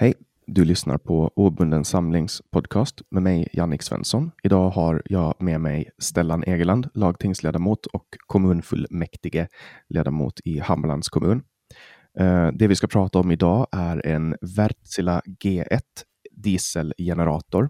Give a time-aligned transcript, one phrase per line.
[0.00, 0.14] Hej!
[0.46, 4.30] Du lyssnar på Obunden samlings podcast med mig, Jannik Svensson.
[4.42, 9.48] Idag har jag med mig Stellan Egeland, lagtingsledamot och kommunfullmäktige
[9.88, 11.42] ledamot i Hammarlands kommun.
[12.18, 15.80] Eh, det vi ska prata om idag är en Wärtsilä G1
[16.30, 17.68] dieselgenerator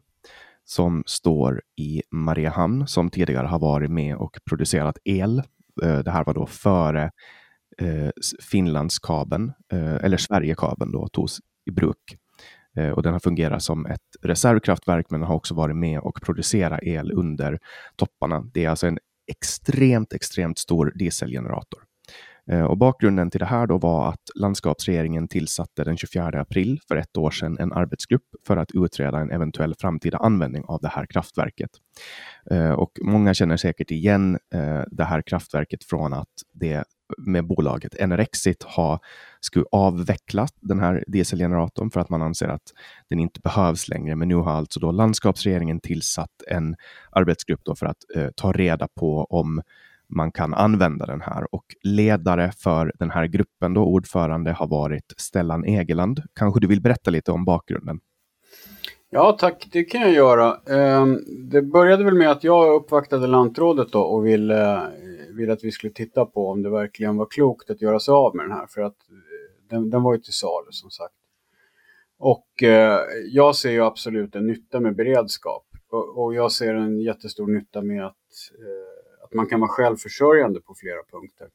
[0.64, 5.38] som står i Mariehamn, som tidigare har varit med och producerat el.
[5.82, 7.10] Eh, det här var då före
[7.78, 8.10] eh,
[8.50, 11.38] Finlandskabeln, eh, eller Sverigekabeln då, togs
[11.68, 12.16] i bruk.
[12.76, 16.80] Eh, och den har fungerat som ett reservkraftverk, men har också varit med och producerat
[16.82, 17.58] el under
[17.96, 18.40] topparna.
[18.54, 18.98] Det är alltså en
[19.30, 21.82] extremt, extremt stor dieselgenerator.
[22.50, 26.96] Eh, och bakgrunden till det här då var att landskapsregeringen tillsatte den 24 april för
[26.96, 31.06] ett år sedan en arbetsgrupp för att utreda en eventuell framtida användning av det här
[31.06, 31.70] kraftverket.
[32.50, 34.38] Eh, och många känner säkert igen
[34.90, 36.84] det här kraftverket från att det
[37.18, 39.00] med bolaget Enerexit ha,
[39.40, 42.72] skulle avveckla den här dieselgeneratorn för att man anser att
[43.10, 44.16] den inte behövs längre.
[44.16, 46.76] Men nu har alltså då landskapsregeringen tillsatt en
[47.10, 49.62] arbetsgrupp då för att eh, ta reda på om
[50.14, 55.14] man kan använda den här och ledare för den här gruppen, då ordförande har varit
[55.16, 56.22] Stellan Egeland.
[56.34, 58.00] Kanske du vill berätta lite om bakgrunden?
[59.10, 60.60] Ja tack, det kan jag göra.
[60.66, 61.18] Ehm,
[61.50, 65.72] det började väl med att jag uppvaktade lantrådet då och ville eh, ville att vi
[65.72, 68.66] skulle titta på om det verkligen var klokt att göra sig av med den här.
[68.66, 71.14] För att eh, den, den var ju till salu som sagt.
[72.18, 75.64] Och eh, jag ser ju absolut en nytta med beredskap.
[75.90, 78.16] Och, jag ser en jättestor nytta med att,
[79.24, 81.48] att man kan vara självförsörjande på flera punkter.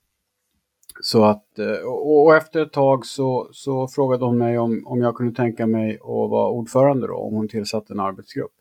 [1.03, 5.01] Så att, eh, och, och efter ett tag så, så frågade hon mig om, om
[5.01, 8.51] jag kunde tänka mig att vara ordförande då, om hon tillsatte en arbetsgrupp.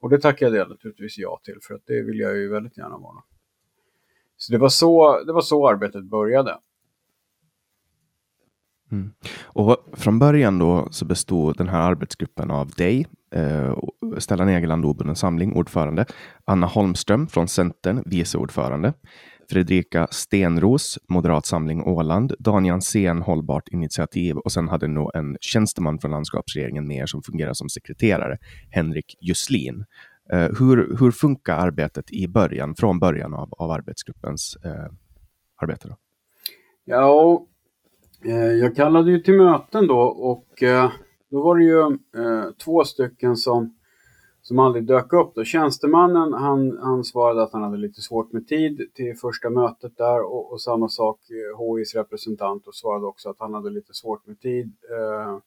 [0.00, 2.98] Och det tackade jag naturligtvis ja till, för att det vill jag ju väldigt gärna
[2.98, 3.22] vara.
[4.36, 6.58] Så det var så, det var så arbetet började.
[8.92, 9.10] Mm.
[9.44, 13.78] Och från början då så bestod den här arbetsgruppen av dig, eh,
[14.18, 16.06] Stellan Egeland, obunden samling, ordförande,
[16.44, 18.92] Anna Holmström från Centern, vice ordförande,
[19.50, 25.98] Fredrika Stenros, Moderat Samling Åland, Daniel Sen, Hållbart Initiativ och sen hade nog en tjänsteman
[25.98, 28.38] från landskapsregeringen med er som fungerar som sekreterare,
[28.70, 29.84] Henrik Jusslin.
[30.32, 34.92] Eh, hur, hur funkar arbetet i början, från början av, av arbetsgruppens eh,
[35.62, 35.88] arbete?
[35.88, 35.96] Då?
[36.84, 37.46] Ja,
[38.24, 40.90] eh, jag kallade ju till möten då och eh,
[41.30, 41.80] då var det ju
[42.24, 43.75] eh, två stycken som,
[44.46, 45.34] som aldrig dök upp.
[45.34, 45.44] Då.
[45.44, 50.22] Tjänstemannen han, han svarade att han hade lite svårt med tid till första mötet där
[50.22, 54.26] och, och samma sak eh, HIs representant och svarade också att han hade lite svårt
[54.26, 54.72] med tid.
[54.90, 55.38] Eh,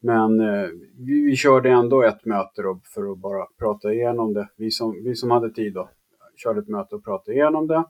[0.00, 0.68] men eh,
[0.98, 4.48] vi, vi, körde ändå ett möte då för att bara prata igenom det.
[4.56, 5.88] Vi som, vi som hade tid då
[6.36, 7.84] körde ett möte och pratade igenom det.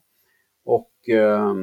[0.64, 1.54] Och eh,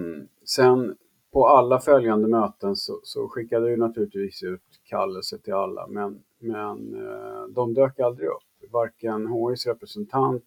[0.46, 0.96] sen
[1.34, 5.88] på alla följande möten så, så skickade vi naturligtvis ut kallelse till alla.
[5.88, 8.53] Men, men eh, de dök aldrig upp.
[8.74, 10.46] Varken HIs representant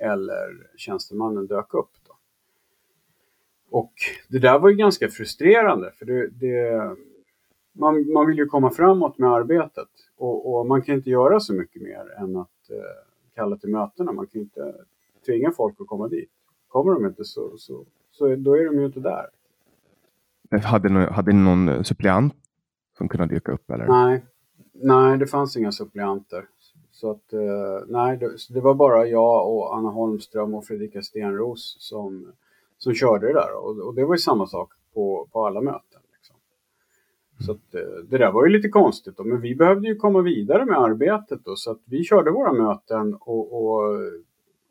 [0.00, 1.90] eller tjänstemannen dök upp.
[2.06, 2.16] Då.
[3.70, 3.92] Och
[4.28, 6.96] det där var ju ganska frustrerande för det, det
[7.72, 11.54] man, man vill ju komma framåt med arbetet och, och, man kan inte göra så
[11.54, 12.76] mycket mer än att eh,
[13.34, 14.12] kalla till mötena.
[14.12, 14.74] Man kan inte
[15.26, 16.30] tvinga folk att komma dit.
[16.68, 19.26] Kommer de inte så, så, så då är de ju inte där.
[20.64, 22.34] Hade ni, hade ni någon suppleant
[22.98, 23.70] som kunde dyka upp?
[23.70, 23.86] Eller?
[23.86, 24.24] Nej,
[24.72, 26.48] nej, det fanns inga suppleanter.
[27.02, 28.18] Så att, eh, nej,
[28.50, 32.32] det, var bara jag och Anna Holmström och Fredrika Stenros som,
[32.78, 33.54] som körde det där.
[33.56, 36.00] Och, och det var ju samma sak på, på alla möten.
[36.14, 36.36] Liksom.
[37.46, 40.20] Så att, eh, det där var ju lite konstigt då, men vi behövde ju komma
[40.20, 43.96] vidare med arbetet då, så att vi körde våra möten och, och,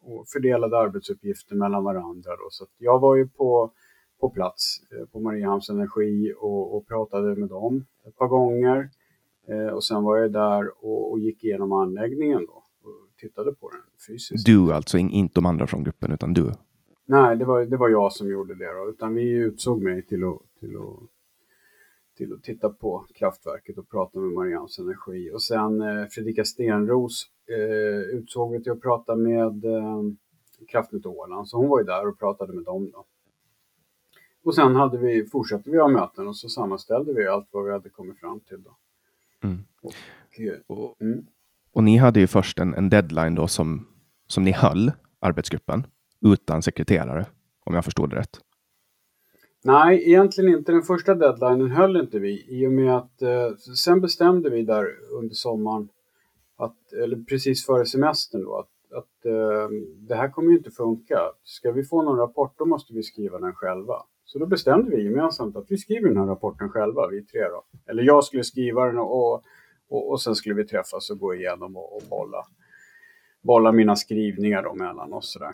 [0.02, 2.32] och fördelade arbetsuppgifter mellan varandra.
[2.32, 2.48] Då.
[2.50, 3.72] Så jag var ju på,
[4.20, 8.90] på plats eh, på Mariehamns Energi och, och pratade med dem ett par gånger.
[9.48, 13.70] Eh, och sen var jag där och, och, gick igenom anläggningen då och tittade på
[13.70, 14.46] den fysiskt.
[14.46, 16.52] Du alltså, inte de andra från gruppen, utan du?
[17.06, 20.24] Nej, det var, det var jag som gjorde det då, utan vi utsåg mig till
[20.24, 21.10] att, till att
[22.22, 25.32] till att titta på kraftverket och prata med Marians Energi.
[25.34, 30.02] Och sen eh, Fredrika Stenros eh, utsåg vi till att prata med eh,
[30.68, 32.92] Kraftnät Åland, så hon var ju där och pratade med dem.
[32.92, 33.06] Då.
[34.44, 37.72] Och sen hade vi, fortsatte vi ha möten och så sammanställde vi allt vad vi
[37.72, 38.64] hade kommit fram till.
[38.64, 38.78] Då.
[39.44, 39.64] Mm.
[39.82, 39.94] Och,
[40.68, 41.26] och, mm.
[41.74, 43.88] och, ni hade ju först en, en deadline då som,
[44.28, 45.88] som ni höll, arbetsgruppen,
[46.26, 47.26] utan sekreterare,
[47.64, 48.40] om jag förstod det rätt.
[49.64, 50.72] Nej, egentligen inte.
[50.72, 54.86] Den första deadlinen höll inte vi i och med att eh, sen bestämde vi där
[55.12, 55.90] under sommaren,
[56.58, 61.20] att, eller precis före semestern då, att, att eh, det här kommer ju inte funka.
[61.44, 63.96] Ska vi få någon rapport då måste vi skriva den själva.
[64.32, 67.64] Så då bestämde vi gemensamt att vi skriver den här rapporten själva, vi tre då.
[67.86, 69.44] Eller jag skulle skriva den och,
[69.90, 72.46] Och, och sen skulle vi träffas och gå igenom och, och bolla,
[73.42, 75.38] bolla mina skrivningar då mellan oss.
[75.40, 75.54] Där.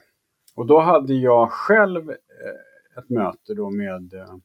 [0.56, 4.35] Och då hade jag själv eh, ett möte då med eh,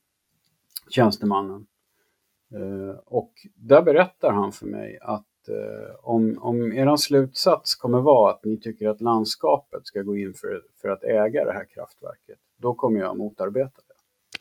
[0.91, 1.67] tjänstemannen.
[2.55, 8.33] Eh, och där berättar han för mig att eh, om, om er slutsats kommer vara
[8.33, 12.39] att ni tycker att landskapet ska gå in för, för att äga det här kraftverket,
[12.57, 13.92] då kommer jag motarbeta det.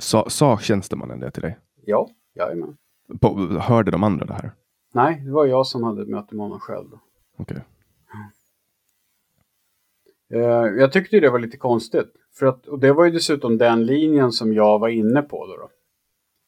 [0.02, 1.58] Sa, sa tjänstemannen det till dig?
[1.86, 2.78] Ja, jajamän.
[3.22, 4.52] På, hörde de andra det här?
[4.94, 6.88] Nej, det var jag som hade ett möte med honom själv.
[7.38, 7.58] Okej.
[10.28, 10.42] Okay.
[10.42, 12.14] Eh, jag tyckte det var lite konstigt.
[12.40, 15.48] För att, och det var ju dessutom den linjen som jag var inne på.
[15.48, 15.70] Då, då.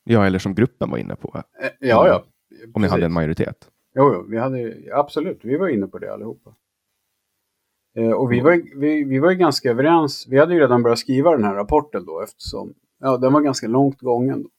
[0.04, 1.42] Ja, eller som gruppen var inne på.
[1.62, 2.24] Eh, ja, ja.
[2.74, 3.70] Om ni hade en majoritet.
[3.96, 5.40] Jo, jo vi hade, absolut.
[5.44, 6.56] Vi var inne på det allihopa.
[7.96, 10.28] Eh, och vi var, vi, vi var ju ganska överens.
[10.30, 12.74] Vi hade ju redan börjat skriva den här rapporten då eftersom
[13.04, 14.44] ja, den var ganska långt gången.
[14.44, 14.50] Då.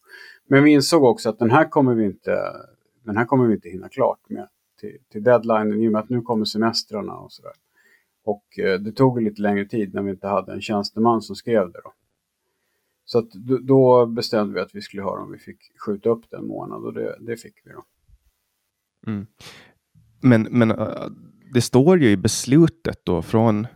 [0.46, 2.38] Men vi insåg också att den här kommer vi inte,
[3.04, 4.48] den här kommer vi inte hinna klart med
[4.80, 7.52] till, till deadline i och med att nu kommer semestrarna och sådär.
[8.24, 11.72] Och eh, det tog lite längre tid när vi inte hade en tjänsteman som skrev
[11.72, 11.80] det.
[11.84, 11.92] Då.
[13.04, 13.30] Så att
[13.62, 16.92] då bestämde vi att vi skulle höra om vi fick skjuta upp den månad och
[16.92, 17.84] det, det fick vi då.
[19.06, 19.26] Mm.
[20.20, 21.06] Men, men eh,
[21.54, 23.66] det står ju i beslutet då från,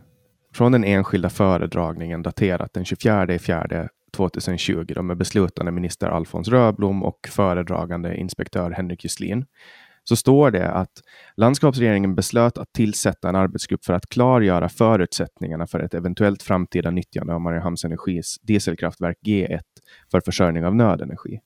[0.53, 7.03] från den enskilda föredragningen daterat den 24 fjärde 2020 då, med beslutande minister Alfons Röblom
[7.03, 9.45] och föredragande inspektör Henrik Juslin
[10.03, 10.91] så står det att
[11.37, 17.33] landskapsregeringen beslöt att tillsätta en arbetsgrupp för att klargöra förutsättningarna för ett eventuellt framtida nyttjande
[17.33, 19.59] av Mariehamns Energis dieselkraftverk G1
[20.11, 21.39] för försörjning av nödenergi.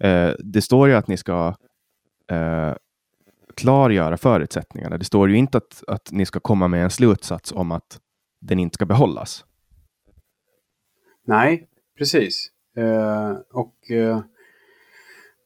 [0.00, 1.54] Eh, det står ju att ni ska
[2.30, 2.74] eh,
[3.56, 4.98] klargöra förutsättningarna.
[4.98, 8.00] Det står ju inte att, att ni ska komma med en slutsats om att
[8.40, 9.44] den inte ska behållas.
[11.26, 11.68] Nej,
[11.98, 12.50] precis.
[12.76, 14.20] Eh, och eh,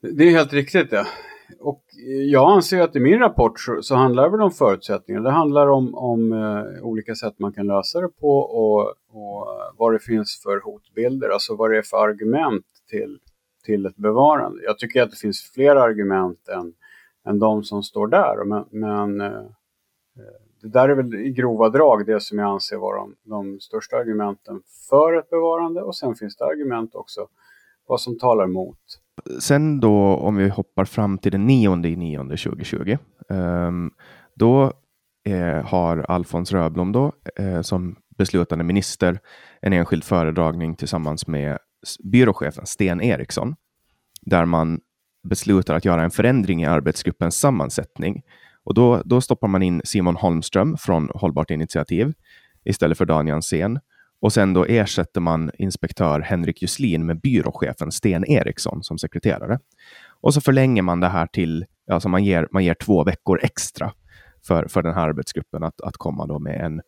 [0.00, 1.06] det är helt riktigt det
[1.60, 5.20] och eh, jag anser att i min rapport så, så handlar det om förutsättningar.
[5.20, 9.46] Det handlar om, om eh, olika sätt man kan lösa det på och, och
[9.76, 13.18] vad det finns för hotbilder, alltså vad det är för argument till,
[13.64, 14.62] till ett bevarande.
[14.62, 16.74] Jag tycker att det finns fler argument än,
[17.28, 19.46] än de som står där, men, men eh,
[20.62, 23.96] det där är väl i grova drag det som jag anser vara de, de största
[23.96, 27.28] argumenten för ett bevarande och sen finns det argument också
[27.86, 28.78] vad som talar emot
[29.38, 32.98] sen då om vi hoppar fram till den 9 i 9 2020.
[33.28, 33.90] Ehm,
[34.34, 34.72] då
[35.24, 39.20] eh, har Alfons Röblom då, eh, som beslutande minister
[39.62, 41.58] en enskild föredragning tillsammans med
[42.04, 43.56] byråchefen Sten Eriksson,
[44.22, 44.80] där man
[45.28, 48.22] beslutar att göra en förändring i arbetsgruppens sammansättning.
[48.68, 52.12] Och då, då stoppar man in Simon Holmström från Hållbart initiativ
[52.64, 53.80] istället för Dan Jansén.
[54.20, 59.58] Och sen då ersätter man inspektör Henrik Juslin med byråchefen Sten Eriksson som sekreterare.
[60.20, 63.92] Och så förlänger man det här till, alltså man ger, man ger två veckor extra
[64.46, 66.80] för, för den här arbetsgruppen att, att komma då med en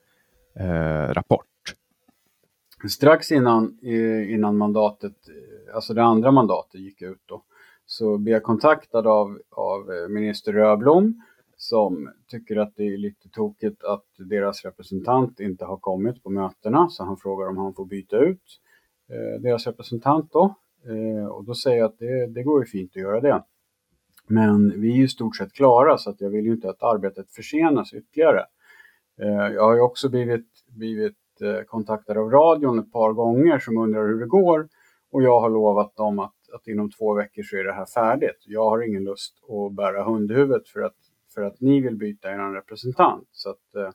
[0.59, 1.47] eh, rapport.
[2.89, 3.79] Strax innan,
[4.29, 5.17] innan mandatet,
[5.75, 7.43] alltså det andra mandatet gick ut då,
[7.87, 11.23] så blev jag kontaktad av, av eh, minister Röblom
[11.63, 16.89] som tycker att det är lite tokigt att deras representant inte har kommit på mötena,
[16.89, 18.43] så han frågar om han får byta ut
[19.11, 20.55] eh, deras representant då.
[20.87, 23.45] Eh, och då säger jag att det, det går ju fint att göra det.
[24.27, 26.83] Men vi är ju i stort sett klara så att jag vill ju inte att
[26.83, 28.45] arbetet försenas ytterligare.
[29.21, 33.79] Eh, jag har ju också blivit, blivit eh, kontaktad av radion ett par gånger som
[33.79, 34.69] undrar hur det går
[35.13, 38.45] och jag har lovat dem att, att inom två veckor så är det här färdigt.
[38.47, 40.97] Jag har ingen lust att bära hundhuvudet för att
[41.35, 43.29] för att ni vill byta er representant.
[43.33, 43.91] Så att, eh,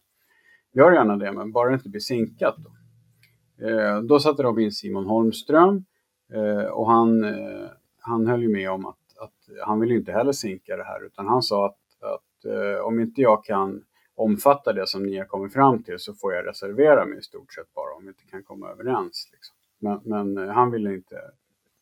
[0.74, 2.56] gör gärna det, men bara det inte blir sinkat.
[2.58, 5.86] Då, eh, då satte de in Simon Holmström
[6.34, 10.32] eh, och han, eh, han höll ju med om att, att han vill inte heller
[10.32, 13.84] sinka det här, utan han sa att, att eh, om inte jag kan
[14.15, 17.54] omfatta det som ni har kommit fram till så får jag reservera mig i stort
[17.54, 19.30] sett bara om vi inte kan komma överens.
[19.32, 19.56] Liksom.
[19.80, 21.22] Men, men, eh, han ville inte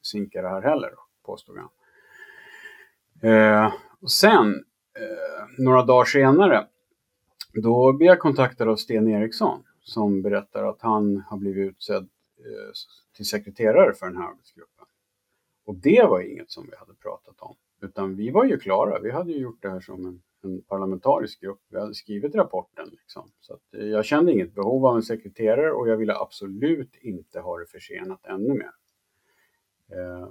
[0.02, 0.92] sinka det här heller,
[1.26, 1.70] påstod han.
[3.32, 4.64] Eh, och sen
[4.96, 6.68] Eh, några dagar senare,
[7.54, 12.72] då blir jag kontaktad av Sten Eriksson som berättar att han har blivit utsedd eh,
[13.16, 14.86] till sekreterare för den här arbetsgruppen.
[15.66, 19.00] Och det var inget som vi hade pratat om, utan vi var ju klara.
[19.00, 21.62] Vi hade ju gjort det här som en, en parlamentarisk grupp.
[21.70, 22.90] Vi hade skrivit rapporten.
[22.92, 23.32] Liksom.
[23.40, 27.40] Så att, eh, jag kände inget behov av en sekreterare och jag ville absolut inte
[27.40, 28.72] ha det försenat ännu mer.
[29.92, 30.30] Eh,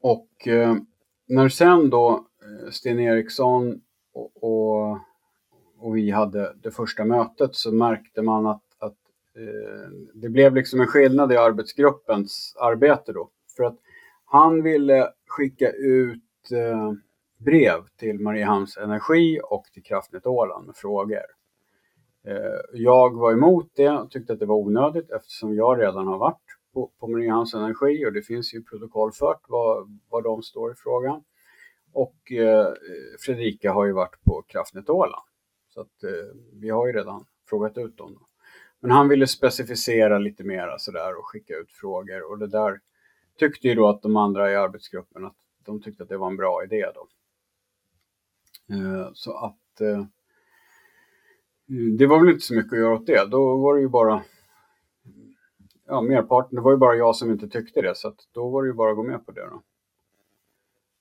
[0.00, 0.76] och eh,
[1.28, 3.80] när sen då eh, Sten Eriksson
[4.14, 4.98] och, och,
[5.78, 8.96] och, vi hade det första mötet så märkte man att, att
[9.36, 13.30] eh, det blev liksom en skillnad i arbetsgruppens arbete då.
[13.56, 13.76] För att
[14.24, 16.92] han ville skicka ut eh,
[17.38, 21.22] brev till Mariehamns Energi och till Kraftnät Åland med frågor.
[22.26, 26.18] Eh, jag var emot det och tyckte att det var onödigt eftersom jag redan har
[26.18, 30.74] varit på, på Mariehamns Energi och det finns ju protokollfört vad, vad de står i
[30.74, 31.24] frågan.
[31.92, 32.72] Och eh,
[33.20, 35.22] Fredrika har ju varit på Kraftnät Åland.
[35.68, 38.18] Så att eh, vi har ju redan frågat ut dem.
[38.80, 42.80] Men han ville specificera lite mera sådär och skicka ut frågor och det där
[43.38, 46.36] tyckte ju då att de andra i arbetsgruppen att de tyckte att det var en
[46.36, 47.08] bra idé då.
[48.74, 50.04] Eh, så att eh,
[51.98, 53.30] det var väl inte så mycket att göra åt det.
[53.30, 54.22] Då var det ju bara
[55.88, 58.62] ja, merparten, det var ju bara jag som inte tyckte det så att då var
[58.62, 59.62] det ju bara att gå med på det då.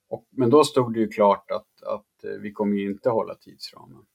[0.10, 3.36] Och, men då stod det ju klart att, att eh, vi kommer ju inte hålla
[3.36, 4.06] tidsramen.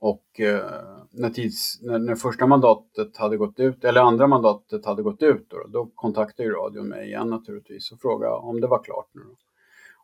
[0.00, 5.02] Och eh, när, tids, när, när, första mandatet hade gått ut, eller andra mandatet hade
[5.02, 8.82] gått ut, då, då kontaktade ju radion mig igen naturligtvis och frågade om det var
[8.82, 9.22] klart nu.
[9.22, 9.47] Då.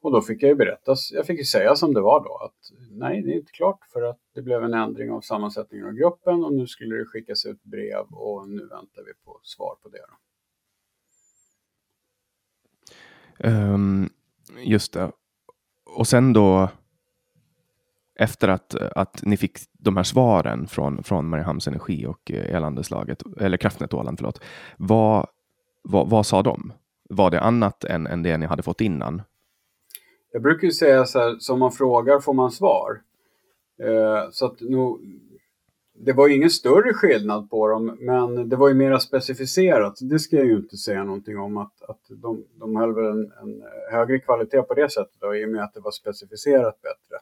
[0.05, 2.71] Och då fick jag ju berätta, jag fick ju säga som det var då, att
[2.91, 6.45] nej, det är inte klart för att det blev en ändring av sammansättningen av gruppen
[6.45, 10.05] och nu skulle det skickas ut brev och nu väntar vi på svar på det.
[13.49, 14.11] Um,
[14.65, 15.13] just det.
[15.85, 16.69] Och sen då
[18.15, 23.23] efter att, att ni fick de här svaren från, från Mariehamns Energi och eh, Elandeslaget,
[23.41, 24.41] eller Kraftnät Åland, förlåt.
[24.77, 25.27] Vad,
[25.83, 26.73] vad, vad sa de?
[27.09, 29.23] Var det annat än, än det ni hade fått innan?
[30.35, 33.00] Jag brukar ju säga så här, som man frågar får man svar.
[33.79, 34.97] Eh, så att nu,
[35.95, 39.99] det var ingen större skillnad på dem, men det var ju mera specificerat.
[40.00, 43.33] Det ska jag ju inte säga någonting om, att, att de, de höll väl en,
[43.43, 47.17] en högre kvalitet på det sättet då, i och med att det var specificerat bättre.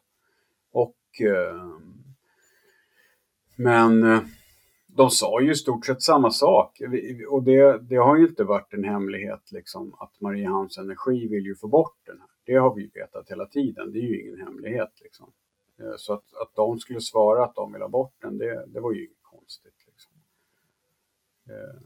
[0.73, 1.69] Och, eh,
[3.57, 4.21] men eh,
[4.87, 6.83] de sa ju i stort sett samma sak.
[7.31, 11.55] Och det, det har ju inte varit en hemlighet liksom, att Mariehamns Energi vill ju
[11.55, 12.32] få bort den här.
[12.45, 13.93] Det har vi vetat hela tiden.
[13.93, 15.01] Det är ju ingen hemlighet.
[15.01, 15.33] Liksom.
[15.79, 18.81] Eh, så att, att de skulle svara att de vill ha bort den, det, det
[18.81, 19.87] var ju inget konstigt.
[19.87, 20.13] Liksom.
[21.49, 21.81] Eh,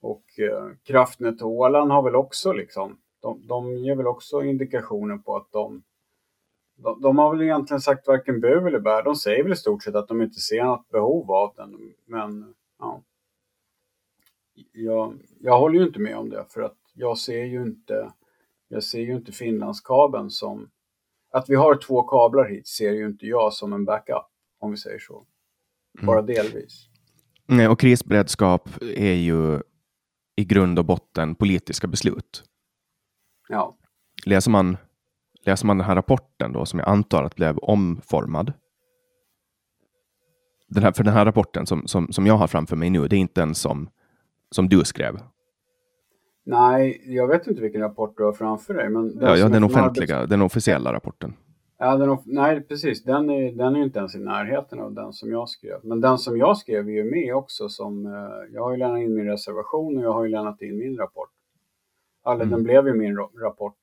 [0.00, 5.36] och eh, Kraftnät Åland har väl också liksom, de, de ger väl också indikationer på
[5.36, 5.82] att de
[6.82, 9.02] de, de, har väl egentligen sagt varken bu eller bär.
[9.02, 11.94] De säger väl i stort sett att de inte ser något behov av den.
[12.04, 13.02] Men ja.
[14.72, 18.12] Jag, jag håller ju inte med om det för att jag ser ju inte,
[18.68, 20.70] jag ser ju inte Finlandskabeln som...
[21.32, 24.26] Att vi har två kablar hit ser ju inte jag som en backup,
[24.58, 25.26] om vi säger så.
[26.02, 26.34] Bara mm.
[26.34, 26.88] delvis.
[27.46, 29.60] Nej, och krisberedskap är ju
[30.36, 32.44] i grund och botten politiska beslut.
[33.48, 33.76] Ja.
[34.26, 34.76] Läser man
[35.48, 38.52] läser man den här rapporten då, som jag antar att blev omformad.
[40.68, 43.16] Den här, för den här rapporten som, som, som jag har framför mig nu, det
[43.16, 43.90] är inte en som,
[44.50, 45.20] som du skrev.
[46.48, 48.88] Nej, jag vet inte vilken rapport du har framför dig.
[48.88, 50.30] Men den ja, ja den offentliga, arbets...
[50.30, 51.34] den officiella rapporten.
[51.78, 53.04] Ja, den nej, precis.
[53.04, 55.80] Den är, den är inte ens i närheten av den som jag skrev.
[55.82, 57.68] Men den som jag skrev är ju med också.
[57.68, 60.78] Som, eh, jag har ju lämnat in min reservation och jag har ju lämnat in
[60.78, 61.30] min rapport.
[62.26, 62.50] Eller mm.
[62.50, 63.78] den blev ju min rapport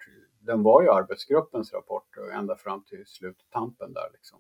[0.46, 4.10] den var ju arbetsgruppens rapport ända fram till sluttampen där.
[4.14, 4.40] Liksom.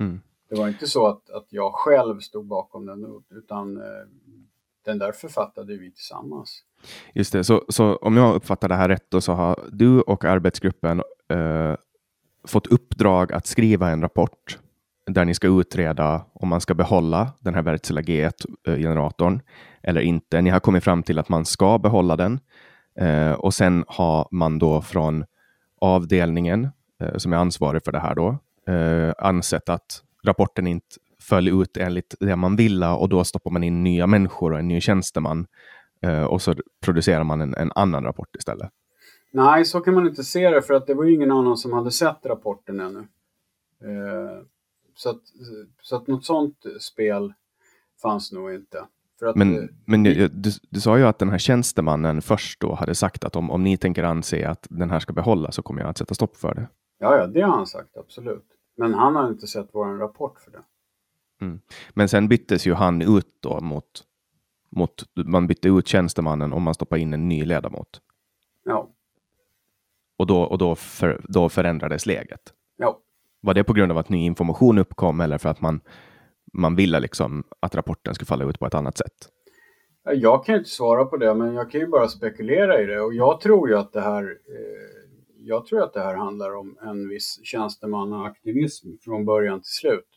[0.00, 0.20] Mm.
[0.48, 4.06] Det var inte så att, att jag själv stod bakom den, utan eh,
[4.84, 6.64] den där författade vi tillsammans.
[7.14, 10.24] Just det, så, så om jag uppfattar det här rätt då så har du och
[10.24, 11.74] arbetsgruppen eh,
[12.46, 14.58] fått uppdrag att skriva en rapport
[15.06, 19.40] där ni ska utreda om man ska behålla den här Wärtsilä G1-generatorn eh,
[19.90, 20.42] eller inte.
[20.42, 22.40] Ni har kommit fram till att man ska behålla den.
[23.00, 25.24] Eh, och sen har man då från
[25.80, 26.68] avdelningen
[27.02, 28.38] eh, som är ansvarig för det här då
[28.72, 33.64] eh, ansett att rapporten inte föll ut enligt det man ville och då stoppar man
[33.64, 35.46] in nya människor och en ny tjänsteman eh,
[36.28, 38.70] och så producerar man en, en, annan rapport istället.
[39.30, 41.72] Nej, så kan man inte se det för att det var ju ingen annan som
[41.72, 42.98] hade sett rapporten ännu.
[43.80, 44.42] Eh,
[44.94, 45.20] så, att,
[45.82, 47.32] så att något sånt spel
[48.02, 48.86] fanns nog inte.
[49.22, 52.74] Att, men eh, men du, du, du, sa ju att den här tjänstemannen först då
[52.74, 55.80] hade sagt att om, om ni tänker anse att den här ska behållas så kommer
[55.80, 56.68] jag att sätta stopp för det.
[56.98, 58.46] Ja, ja, det har han sagt, absolut.
[58.76, 60.62] Men han har inte sett vår rapport för det.
[61.40, 61.60] Mm.
[61.94, 64.04] Men sen byttes ju han ut då mot,
[64.76, 68.00] mot, man bytte ut tjänstemannen och man stoppade in en ny ledamot.
[68.64, 68.90] Ja.
[70.16, 72.52] Och då, och då, för, då förändrades läget?
[72.76, 73.00] Ja.
[73.40, 75.80] Var det på grund av att ny information uppkom eller för att man
[76.52, 79.28] man ville liksom att rapporten skulle falla ut på ett annat sätt?
[80.02, 83.00] Jag kan inte svara på det, men jag kan ju bara spekulera i det.
[83.00, 86.78] Och jag tror ju att det här, eh, jag tror att det här handlar om
[86.82, 90.08] en viss tjänstemannaaktivism från början till slut.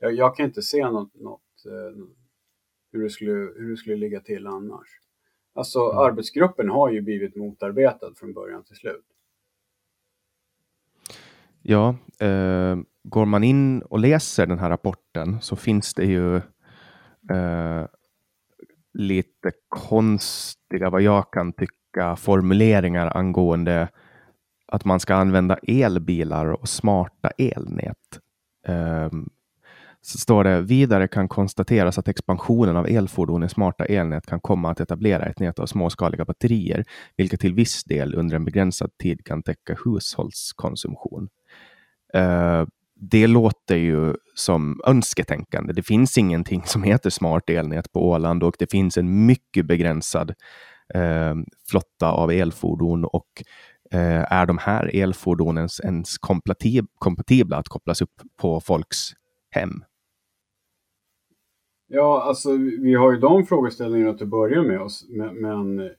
[0.00, 2.04] Jag, jag kan inte se något, något eh,
[2.92, 4.88] hur, det skulle, hur det skulle ligga till annars.
[5.54, 5.98] Alltså mm.
[5.98, 9.04] arbetsgruppen har ju blivit motarbetad från början till slut.
[11.62, 16.36] Ja, eh, går man in och läser den här rapporten så finns det ju
[17.30, 17.86] eh,
[18.92, 23.88] lite konstiga, vad jag kan tycka, formuleringar angående
[24.66, 28.20] att man ska använda elbilar och smarta elnät.
[28.68, 29.30] Um,
[30.02, 34.70] så står det vidare kan konstateras att expansionen av elfordon i smarta elnät kan komma
[34.70, 36.84] att etablera ett nät av småskaliga batterier,
[37.16, 41.28] vilket till viss del under en begränsad tid kan täcka hushållskonsumtion.
[42.16, 42.66] Uh,
[43.00, 45.72] det låter ju som önsketänkande.
[45.72, 50.34] Det finns ingenting som heter smart elnät på Åland och det finns en mycket begränsad
[50.94, 51.34] eh,
[51.70, 53.28] flotta av elfordon och
[53.90, 56.18] eh, är de här elfordonen ens
[56.98, 58.98] kompatibla att kopplas upp på folks
[59.50, 59.84] hem?
[61.86, 65.90] Ja, alltså vi har ju de frågeställningarna till att börja med oss, men, men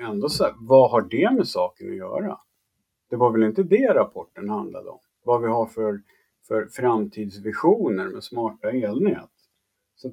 [0.00, 2.38] ändå så här, vad har det med saken att göra?
[3.10, 4.98] Det var väl inte det rapporten handlade om?
[5.24, 6.00] Vad vi har för
[6.48, 9.30] för framtidsvisioner med smarta elnät.
[9.96, 10.12] Så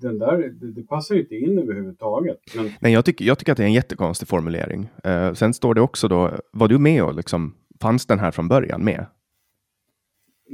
[0.00, 2.38] den där, det, det passar inte in överhuvudtaget.
[2.56, 2.70] Men...
[2.80, 4.88] Nej, jag, tycker, jag tycker att det är en jättekonstig formulering.
[5.04, 8.48] Eh, sen står det också då, var du med och liksom, fanns den här från
[8.48, 9.06] början med?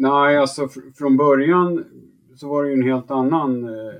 [0.01, 1.85] Nej, alltså fr från början
[2.37, 3.95] så var det ju en helt annan eh,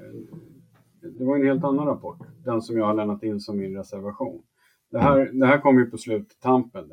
[1.19, 4.43] det var en helt annan rapport, den som jag har lämnat in som min reservation.
[4.91, 5.39] Det här, mm.
[5.39, 6.85] det här kom ju på sluttampen.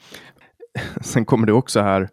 [1.00, 2.08] Sen kommer det också här,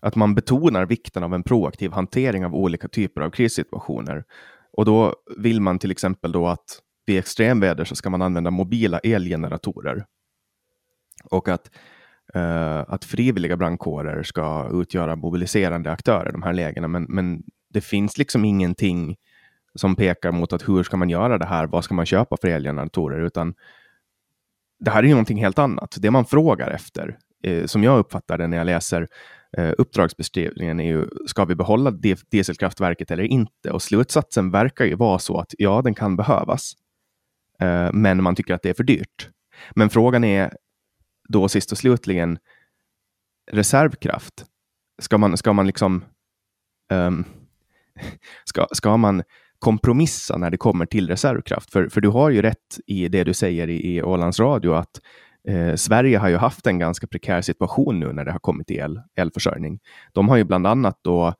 [0.00, 4.24] att man betonar vikten av en proaktiv hantering av olika typer av krissituationer.
[4.72, 8.98] Och då vill man till exempel då att vid extremväder så ska man använda mobila
[8.98, 10.04] elgeneratorer.
[11.30, 11.70] Och att,
[12.34, 16.88] eh, att frivilliga brandkårer ska utgöra mobiliserande aktörer i de här lägena.
[16.88, 19.16] Men, men det finns liksom ingenting
[19.74, 21.66] som pekar mot att hur ska man göra det här?
[21.66, 23.20] Vad ska man köpa för elgeneratorer?
[23.20, 23.54] Utan
[24.80, 25.96] det här är ju någonting helt annat.
[25.98, 29.08] Det man frågar efter, eh, som jag uppfattar det när jag läser
[29.56, 31.90] eh, uppdragsbeskrivningen är ju, ska vi behålla
[32.30, 33.70] dieselkraftverket eller inte?
[33.70, 36.72] Och slutsatsen verkar ju vara så att ja, den kan behövas,
[37.60, 39.30] eh, men man tycker att det är för dyrt.
[39.74, 40.52] Men frågan är
[41.28, 42.38] då sist och slutligen
[43.50, 44.44] reservkraft.
[45.02, 46.04] Ska man, ska man liksom
[46.92, 47.24] um,
[48.44, 49.22] ska, ska man
[49.58, 51.72] kompromissa när det kommer till reservkraft?
[51.72, 55.00] För, för du har ju rätt i det du säger i, i Ålands Radio att
[55.48, 58.76] Eh, Sverige har ju haft en ganska prekär situation nu när det har kommit till
[58.76, 59.78] el, elförsörjning.
[60.12, 61.34] De har ju bland annat då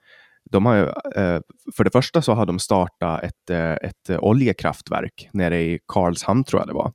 [0.51, 0.85] de har ju,
[1.23, 1.41] eh,
[1.77, 6.61] för det första så har de startat ett, eh, ett oljekraftverk nere i Karlshamn, tror
[6.61, 6.93] jag det var.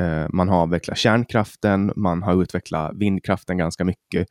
[0.00, 4.28] Eh, man har avvecklat kärnkraften, man har utvecklat vindkraften ganska mycket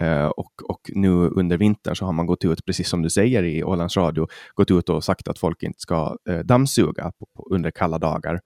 [0.00, 3.42] eh, och, och nu under vintern så har man gått ut, precis som du säger
[3.42, 7.12] i Ålands Radio, gått ut och sagt att folk inte ska eh, dammsuga
[7.50, 8.40] under kalla dagar.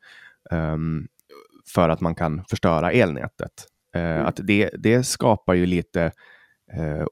[0.51, 1.09] Um,
[1.75, 3.67] för att man kan förstöra elnätet.
[3.95, 4.27] Mm.
[4.27, 6.13] Att det, det skapar ju lite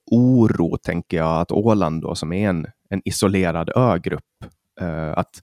[0.07, 4.25] oro, tänker jag, att Åland då, som är en, en isolerad ögrupp,
[5.15, 5.43] att,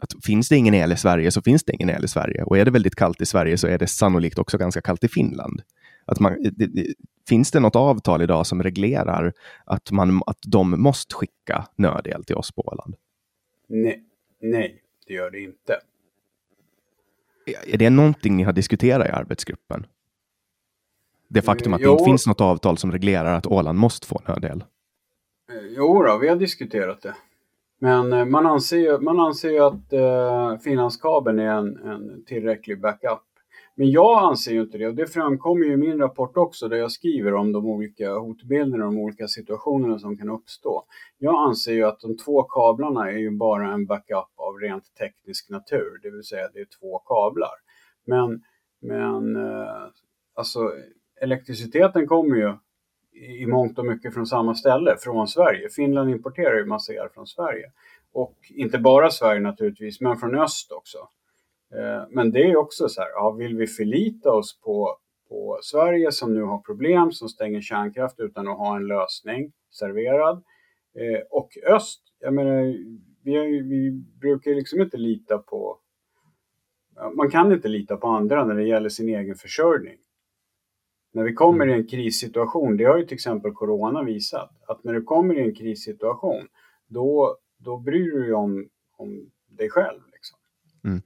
[0.00, 2.42] att finns det ingen el i Sverige så finns det ingen el i Sverige.
[2.42, 5.08] Och är det väldigt kallt i Sverige så är det sannolikt också ganska kallt i
[5.08, 5.62] Finland.
[6.04, 6.94] Att man, det, det,
[7.28, 9.32] finns det något avtal idag som reglerar
[9.64, 12.94] att, man, att de måste skicka nödel till oss på Åland?
[13.68, 14.04] Nej,
[14.40, 15.80] nej, det gör det inte.
[17.66, 19.86] Är det någonting ni har diskuterat i arbetsgruppen?
[21.28, 21.88] Det faktum att jo.
[21.88, 24.22] det inte finns något avtal som reglerar att Åland måste få?
[24.26, 24.34] Eh,
[25.76, 27.14] jo då, vi har diskuterat det.
[27.78, 32.80] Men eh, man anser ju, man anser ju att eh, Finlandskabeln är en, en tillräcklig
[32.80, 33.22] backup
[33.78, 36.76] men jag anser ju inte det och det framkommer ju i min rapport också där
[36.76, 40.84] jag skriver om de olika hotbilderna och de olika situationerna som kan uppstå.
[41.18, 45.50] Jag anser ju att de två kablarna är ju bara en backup av rent teknisk
[45.50, 47.54] natur, det vill säga det är två kablar.
[48.06, 48.42] Men,
[48.80, 49.86] men eh,
[50.34, 50.72] alltså
[51.20, 52.52] elektriciteten kommer ju
[53.18, 55.68] i mångt och mycket från samma ställe, från Sverige.
[55.68, 57.72] Finland importerar ju massa el från Sverige.
[58.12, 60.98] Och inte bara Sverige naturligtvis, men från öst också.
[61.74, 64.96] Eh, men det är också så här, ja, vill vi förlita oss på,
[65.28, 70.44] på Sverige som nu har problem, som stänger kärnkraft utan att ha en lösning serverad.
[70.94, 72.62] Eh, och öst, jag menar,
[73.24, 75.78] vi, vi brukar liksom inte lita på...
[77.16, 79.96] Man kan inte lita på andra när det gäller sin egen försörjning.
[81.12, 84.92] När vi kommer i en krissituation, det har ju till exempel Corona visat, att när
[84.92, 86.46] du kommer i en krissituation,
[86.86, 90.00] då, då bryr du dig om, om dig själv.
[90.12, 90.38] Liksom.
[90.84, 91.02] Mm.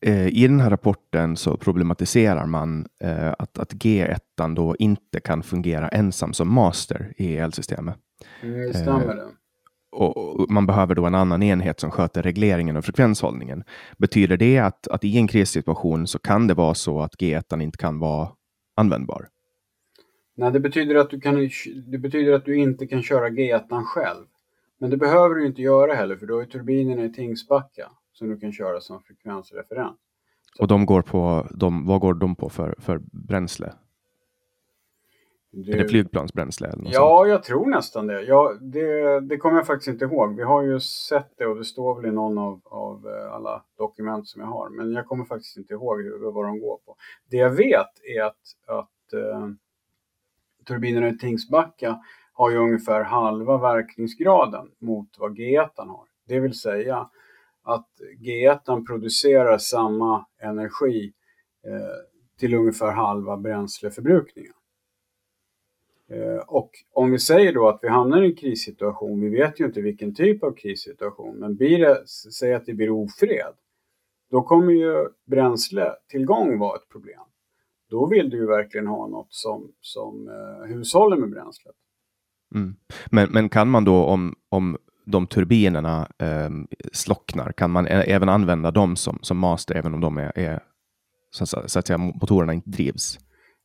[0.00, 5.42] Eh, I den här rapporten så problematiserar man eh, att, att G1 då inte kan
[5.42, 7.96] fungera ensam som master i elsystemet.
[8.42, 9.28] Mm, det stämmer det.
[9.92, 13.64] Och, man behöver då en annan enhet som sköter regleringen och frekvenshållningen.
[13.98, 17.78] Betyder det att, att i en krissituation så kan det vara så att G1 inte
[17.78, 18.28] kan vara
[18.76, 19.28] användbar?
[20.34, 21.50] Nej, det betyder, att du kan,
[21.86, 24.24] det betyder att du inte kan köra G1 själv.
[24.78, 28.28] Men det behöver du inte göra heller för du har ju turbinerna i Tingsbacka som
[28.28, 29.96] du kan köra som frekvensreferens.
[30.58, 33.72] Och de går på, de, vad går de på för, för bränsle?
[35.50, 36.68] Du, Är det flygplansbränsle?
[36.68, 37.28] Eller något ja, sånt?
[37.28, 38.22] jag tror nästan det.
[38.22, 39.20] Ja, det.
[39.20, 40.36] Det kommer jag faktiskt inte ihåg.
[40.36, 43.64] Vi har ju sett det och det står väl i någon av, av eh, alla
[43.78, 44.68] dokument som jag har.
[44.68, 46.96] Men jag kommer faktiskt inte ihåg hur, vad de går på.
[47.30, 49.50] Det jag vet är att, att uh,
[50.66, 52.00] turbinerna i Tingsbacka
[52.32, 56.06] har ju ungefär halva verkningsgraden mot vad G1 har.
[56.26, 57.10] Det vill säga
[57.62, 57.88] att
[58.20, 61.12] G1 producerar samma energi
[61.66, 64.52] eh, till ungefär halva bränsleförbrukningen.
[66.10, 69.64] Eh, och om vi säger då att vi hamnar i en krissituation, vi vet ju
[69.64, 73.54] inte vilken typ av krissituation, men blir det, säg att det blir ofred,
[74.30, 77.22] då kommer ju bränsletillgång vara ett problem.
[77.94, 81.74] Då vill du ju verkligen ha något som, som eh, hushåller med bränslet.
[82.54, 82.74] Mm.
[83.10, 86.50] Men, men kan man då om, om de turbinerna eh,
[86.92, 90.62] slocknar, kan man även använda dem som, som master även om de är, är
[91.30, 93.18] så, så, att säga, motorerna inte drivs?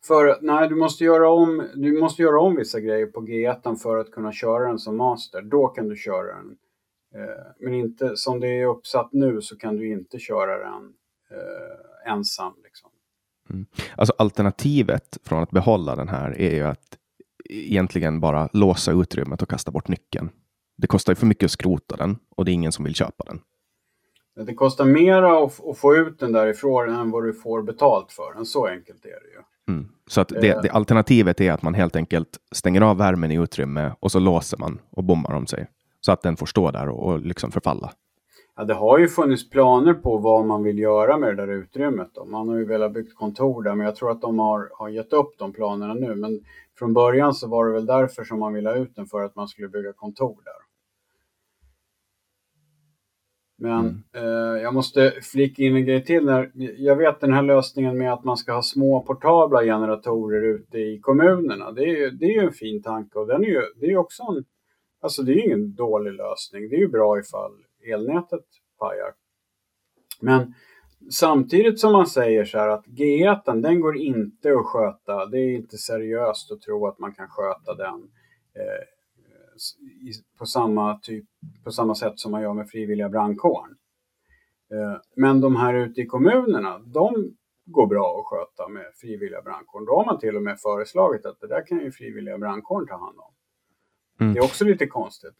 [0.08, 3.98] För, nej, du måste, göra om, du måste göra om vissa grejer på G1 för
[3.98, 5.42] att kunna köra den som master.
[5.42, 6.58] Då kan du köra den.
[7.16, 10.94] Eh, men inte, som det är uppsatt nu så kan du inte köra den
[11.32, 12.54] eh, ensam.
[12.64, 12.90] Liksom.
[13.50, 13.66] Mm.
[13.96, 16.98] Alltså alternativet från att behålla den här är ju att
[17.50, 20.30] egentligen bara låsa utrymmet och kasta bort nyckeln.
[20.78, 23.24] Det kostar ju för mycket att skrota den och det är ingen som vill köpa
[23.24, 23.42] den.
[24.46, 28.34] Det kostar mera att, att få ut den därifrån än vad du får betalt för
[28.34, 28.46] den.
[28.46, 29.74] Så enkelt är det ju.
[29.76, 29.90] Mm.
[30.08, 33.92] Så att det, det, alternativet är att man helt enkelt stänger av värmen i utrymme
[34.00, 35.68] och så låser man och bommar om sig.
[36.02, 37.92] Så att den får stå där och, och liksom förfalla.
[38.60, 42.10] Ja, det har ju funnits planer på vad man vill göra med det där utrymmet.
[42.14, 42.26] Då.
[42.26, 45.14] Man har ju velat bygga kontor där, men jag tror att de har, har gett
[45.14, 46.16] upp de planerna nu.
[46.16, 46.40] Men
[46.80, 49.36] från början så var det väl därför som man ville ha ut den, för att
[49.36, 50.54] man skulle bygga kontor där.
[53.58, 54.04] Men mm.
[54.14, 56.26] eh, jag måste flika in en grej till.
[56.26, 60.78] När, jag vet den här lösningen med att man ska ha små portabla generatorer ute
[60.78, 61.72] i kommunerna.
[61.72, 63.98] Det är ju, det är ju en fin tanke och den är ju, det är
[63.98, 64.44] också en,
[65.02, 66.70] alltså det är ju ingen dålig lösning.
[66.70, 68.46] Det är ju bra ifall elnätet
[68.80, 69.14] pajar.
[70.22, 70.54] Men
[71.12, 75.26] samtidigt som man säger så här att G1 den går inte att sköta.
[75.26, 78.12] Det är inte seriöst att tro att man kan sköta den
[78.54, 78.86] eh,
[80.38, 81.26] på samma, typ,
[81.64, 83.76] på samma sätt som man gör med frivilliga brandkåren.
[84.72, 89.86] Eh, men de här ute i kommunerna, de går bra att sköta med frivilliga brandkåren.
[89.86, 92.98] Då har man till och med föreslagit att det där kan ju frivilliga brandkåren ta
[92.98, 93.34] hand om.
[94.20, 94.34] Mm.
[94.34, 95.36] Det är också lite konstigt.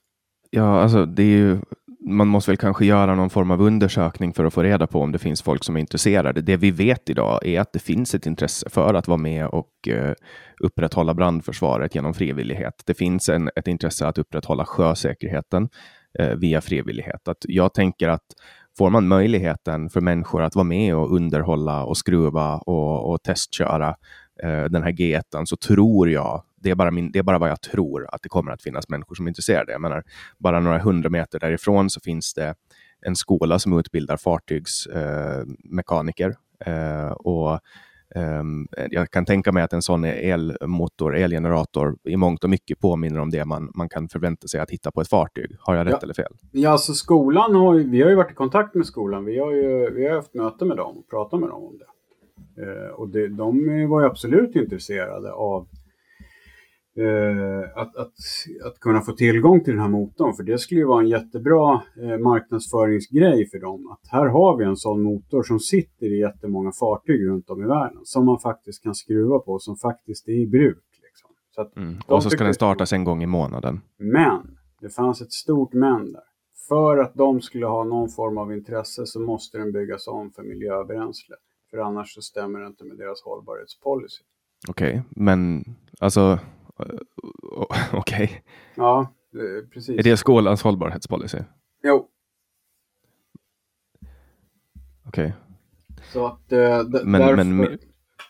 [0.50, 1.58] Ja, alltså det är ju,
[2.02, 5.12] man måste väl kanske göra någon form av undersökning för att få reda på om
[5.12, 6.42] det finns folk som är intresserade.
[6.42, 9.88] Det vi vet idag är att det finns ett intresse för att vara med och
[9.88, 10.14] eh,
[10.60, 12.82] upprätthålla brandförsvaret genom frivillighet.
[12.86, 15.70] Det finns en, ett intresse att upprätthålla sjösäkerheten
[16.20, 17.28] eh, via frivillighet.
[17.28, 18.26] Att jag tänker att
[18.78, 23.90] får man möjligheten för människor att vara med och underhålla och skruva och, och testköra
[24.44, 27.50] eh, den här G1 så tror jag det är, bara min, det är bara vad
[27.50, 29.72] jag tror att det kommer att finnas människor som är intresserade.
[29.72, 30.04] Jag menar,
[30.38, 32.56] bara några hundra meter därifrån så finns det
[33.02, 36.36] en skola som utbildar fartygsmekaniker.
[36.66, 37.60] Eh, eh, och
[38.16, 43.20] Um, jag kan tänka mig att en sån elmotor, elgenerator, i mångt och mycket påminner
[43.20, 45.56] om det man, man kan förvänta sig att hitta på ett fartyg.
[45.60, 46.00] Har jag rätt ja.
[46.04, 46.34] eller fel?
[46.52, 49.26] Ja, alltså skolan har ju, vi har ju varit i kontakt med skolan.
[49.26, 51.86] Vi har ju vi har haft möte med dem och pratat med dem om det.
[52.62, 55.68] Uh, och det, de var ju absolut intresserade av
[57.76, 58.14] att, att,
[58.66, 60.34] att kunna få tillgång till den här motorn.
[60.34, 63.92] För det skulle ju vara en jättebra eh, marknadsföringsgrej för dem.
[63.92, 67.68] Att här har vi en sån motor som sitter i jättemånga fartyg runt om i
[67.68, 68.00] världen.
[68.04, 70.84] Som man faktiskt kan skruva på, som faktiskt är i bruk.
[71.04, 71.30] Liksom.
[71.56, 72.00] Så mm.
[72.08, 73.82] Och så ska den startas en gång i månaden.
[73.98, 76.24] Men, det fanns ett stort men där.
[76.68, 80.44] För att de skulle ha någon form av intresse så måste den byggas om för
[80.44, 81.36] miljöbränsle.
[81.72, 84.24] För annars så stämmer det inte med deras hållbarhetspolicy.
[84.68, 85.64] Okej, okay, men
[86.00, 86.40] alltså
[86.80, 87.94] Okej.
[87.94, 88.30] Okay.
[88.76, 89.14] Ja,
[89.74, 90.00] precis.
[90.00, 91.38] Är det skolans hållbarhetspolicy?
[91.84, 92.08] Jo.
[95.08, 95.26] Okej.
[95.26, 95.32] Okay.
[96.14, 96.60] Så att äh,
[97.04, 97.44] men, därför...
[97.44, 97.78] men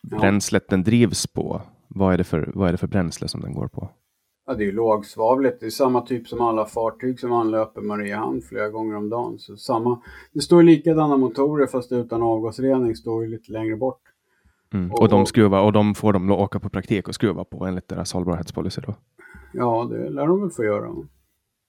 [0.01, 0.75] bränslet ja.
[0.75, 3.67] den drivs på, vad är, det för, vad är det för bränsle som den går
[3.67, 3.89] på?
[4.47, 5.59] Ja, det är lågsvavligt.
[5.59, 9.39] Det är samma typ som alla fartyg som anlöper Mariehamn flera gånger om dagen.
[9.39, 10.01] Så samma,
[10.33, 14.01] det står likadana motorer fast utan avgasrening står ju lite längre bort.
[14.73, 14.91] Mm.
[14.91, 17.88] Och, och, de skruvar, och de får de åka på praktik och skruva på enligt
[17.88, 18.95] deras hållbarhetspolicy då?
[19.53, 20.95] Ja, det lär de väl få göra.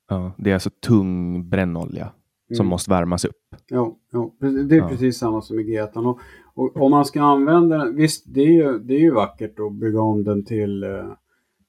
[0.09, 2.13] Ja, det är alltså tung brännolja.
[2.57, 3.37] som måste värmas upp.
[3.71, 4.37] Jo, jo.
[4.41, 4.89] det är Ja.
[4.89, 6.07] precis samma som i Getan.
[6.07, 6.19] Och,
[6.55, 9.73] och om man ska använda den, visst det är ju, det är ju vackert att
[9.73, 11.07] bygga om den till, eh,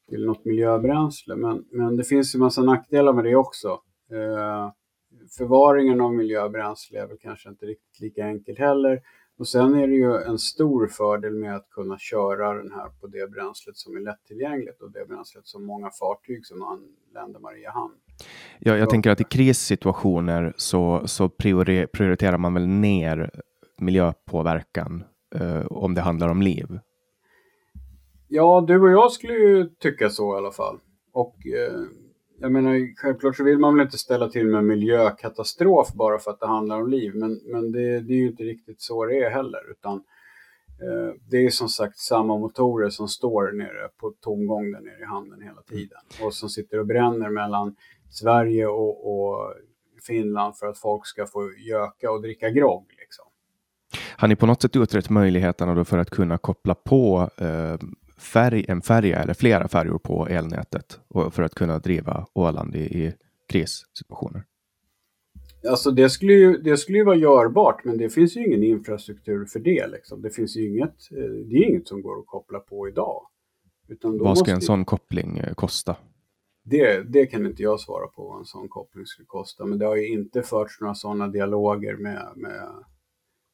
[0.09, 3.67] till något miljöbränsle, men, men det finns ju massa nackdelar med det också.
[4.11, 4.71] Eh,
[5.37, 8.99] förvaringen av miljöbränsle är väl kanske inte riktigt lika enkelt heller.
[9.37, 13.07] Och sen är det ju en stor fördel med att kunna köra den här på
[13.07, 17.93] det bränslet som är lättillgängligt och det bränslet som många fartyg som anländer Mariehamn.
[18.59, 18.89] Jag, jag Ja.
[18.89, 23.31] tänker att i krissituationer så, så priori- prioriterar man väl ner
[23.79, 25.03] miljöpåverkan
[25.35, 26.79] eh, om det handlar om liv.
[28.27, 30.79] Ja, du och jag skulle ju tycka så i alla fall.
[31.13, 31.81] Och eh,
[32.41, 36.39] jag menar, självklart så vill man väl inte ställa till med miljökatastrof bara för att
[36.39, 37.15] det handlar om liv.
[37.15, 39.71] Men, men det, det är ju inte riktigt så det är heller.
[39.71, 39.93] Utan
[40.81, 45.05] eh, det är som sagt samma motorer som står nere på tomgång där nere i
[45.05, 45.99] hamnen hela tiden.
[46.23, 47.75] Och som sitter och bränner mellan
[48.09, 49.53] Sverige och, och
[50.07, 52.85] Finland för att folk ska få göka och dricka grogg.
[52.99, 53.25] Liksom.
[54.17, 57.77] Har ni på något sätt utrett möjligheterna då för att kunna koppla på eh,
[58.21, 60.99] färg, en färja eller flera färjor på elnätet
[61.31, 63.13] för att kunna driva Åland i, i
[63.51, 64.43] krissituationer?
[65.69, 69.45] Alltså det skulle, ju, det skulle ju vara görbart, men det finns ju ingen infrastruktur
[69.45, 69.87] för det.
[69.87, 70.21] Liksom.
[70.21, 73.21] Det finns ju inget, eh, det är inget som går att koppla på idag.
[74.03, 75.95] Vad ska en sån koppling eh, kosta?
[76.63, 79.65] det, det kan inte jag svara på vad en sån koppling skulle kosta.
[79.65, 82.83] Men det har ju inte förts några sådana dialoger med, med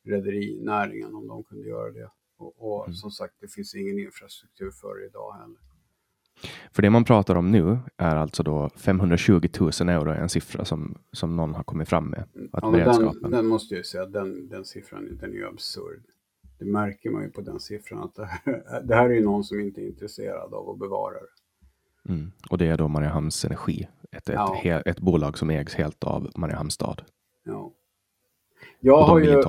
[0.06, 2.10] rederinäringen om de kunde göra det.
[2.38, 2.96] Och, och Mm.
[2.96, 5.58] som sagt, det finns ingen infrastruktur för det idag heller.
[6.72, 10.98] För det man pratar om nu är alltså då 520 000 euro, en siffra som,
[11.12, 12.24] som någon har kommit fram med.
[12.52, 13.22] Att Ja, beredskapen.
[13.22, 16.04] den, den måste jag ju säga, den, den siffran den är ju absurd.
[16.60, 19.44] Det märker man ju på den siffran att det här, det här är ju någon
[19.44, 22.14] som inte är intresserad av att bevara det.
[22.14, 22.32] Mm.
[22.50, 24.62] Och det är då Mariehamns Energi, ett, ett, Ja.
[24.64, 27.02] he- ett bolag som ägs helt av Mariehamns stad.
[27.44, 27.72] Ja.
[28.80, 29.42] Jag Och har ju.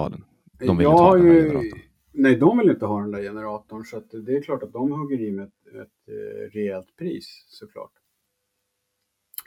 [0.67, 1.81] De vill ha har den här ju, generatorn.
[2.19, 5.21] Nej de vill inte ha den där generatorn så det är klart att de hugger
[5.21, 7.93] i med ett, ett eh, rejält pris såklart.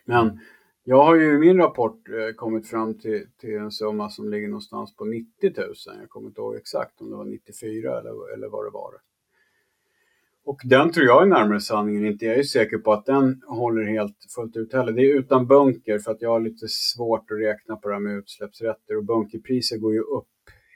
[0.06, 0.40] Men
[0.84, 4.48] jag har ju i min rapport eh, kommit fram till, till en summa som ligger
[4.48, 5.74] någonstans på 90 000.
[6.00, 8.94] Jag kommer inte ihåg exakt om det var 94 eller, eller vad det var.
[10.44, 12.06] Och den tror jag är närmare sanningen.
[12.06, 14.92] Inte jag är säker på att den håller helt fullt ut heller.
[14.92, 18.02] Det är utan bunker för att jag har lite svårt att räkna på det här
[18.02, 18.98] med utsläppsrätter.
[18.98, 20.31] Och bunkerpriser går ju upp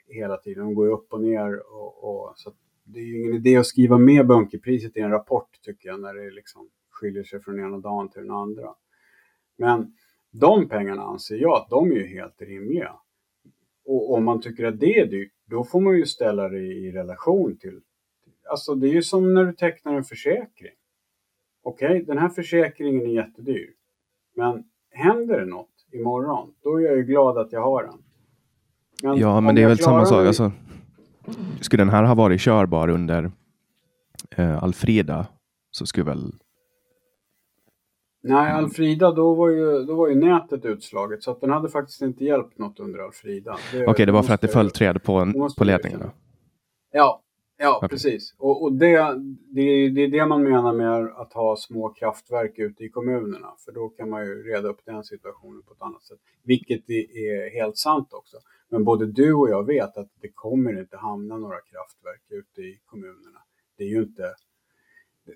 [0.08, 0.64] hela tiden.
[0.64, 1.72] De går ju upp och ner.
[1.72, 5.10] Och, och, så att det är ju ingen idé att skriva med bunkerpriset i en
[5.10, 6.00] rapport tycker jag.
[6.00, 8.74] När det liksom skiljer sig från ena dagen till den andra.
[9.56, 9.94] Men
[10.30, 12.92] de pengarna anser jag att de är ju helt rimliga.
[13.84, 16.92] Och om man tycker att det är dyrt, då får man ju ställa det i
[16.92, 17.80] relation till...
[18.50, 20.74] Alltså det är ju som när du tecknar en försäkring.
[21.62, 23.74] Okej, den här försäkringen är jättedyr.
[24.34, 28.02] Men händer det något imorgon, då är jag ju glad att jag har den.
[29.02, 30.26] Ja, om men det är väl samma sak.
[30.26, 30.52] Alltså,
[31.60, 33.30] skulle den här ha varit körbar under
[34.36, 35.26] eh, Alfrida
[35.70, 36.32] så skulle väl...
[38.22, 41.22] Nej, Alfrida, då var, ju, då var ju nätet utslaget.
[41.22, 43.56] Så att den hade faktiskt inte hjälpt något under Alfrida.
[43.86, 46.10] Okej, det var för att det föll träd på, på ledningarna.
[46.92, 47.22] Ja,
[47.58, 47.88] ja Okej.
[47.88, 48.34] precis.
[48.38, 49.18] Och, och det,
[49.50, 53.54] det, är- det är det man menar med att ha små kraftverk ute i kommunerna.
[53.64, 56.18] För då kan man ju reda upp den situationen på ett annat sätt.
[56.42, 58.36] Vilket är helt sant också.
[58.68, 62.78] Men både du och jag vet att det kommer inte hamna några kraftverk ute i
[62.86, 63.38] kommunerna.
[63.76, 64.34] Det är ju inte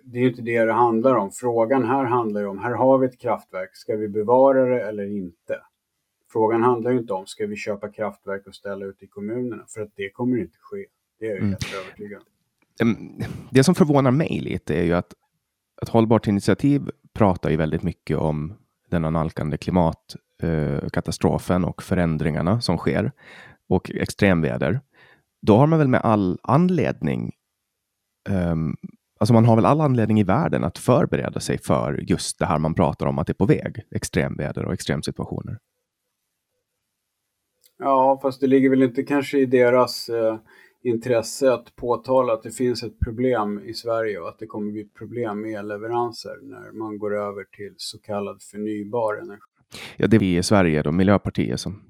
[0.05, 1.31] det är inte det det handlar om.
[1.31, 5.07] Frågan här handlar ju om, här har vi ett kraftverk, ska vi bevara det eller
[5.07, 5.61] inte?
[6.33, 9.65] Frågan handlar ju inte om, ska vi köpa kraftverk och ställa ut i kommunerna?
[9.69, 10.87] För att det kommer inte ske.
[11.21, 11.51] Det är jag Mm.
[11.51, 12.23] helt övertygad
[13.51, 15.15] Det som förvånar mig lite är ju att,
[15.83, 18.55] att Hållbart initiativ pratar ju väldigt mycket om
[18.91, 23.13] den analkande klimatkatastrofen och förändringarna som sker
[23.69, 24.81] och extremväder.
[25.43, 27.33] Då har man väl med all anledning
[28.29, 28.77] ehm,
[29.21, 32.59] Alltså man har väl all anledning i världen att förbereda sig för just det här
[32.59, 33.83] man pratar om att det är på väg.
[33.95, 35.59] Extremväder och extremsituationer.
[37.79, 40.39] Ja, fast det ligger väl inte kanske i deras eh,
[40.83, 44.85] intresse att påtala att det finns ett problem i Sverige och att det kommer bli
[44.85, 49.43] problem med leveranser när man går över till så kallad förnybar energi.
[49.97, 51.83] Ja, det är vi i Sverige, då, Miljöpartiet, som,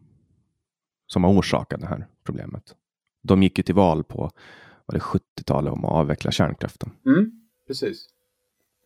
[1.06, 2.76] som har orsakat det här problemet.
[3.22, 4.30] De gick ju till val på
[4.86, 6.90] var det 70-talet om att avveckla kärnkraften.
[7.06, 7.30] Mm,
[7.66, 8.08] precis.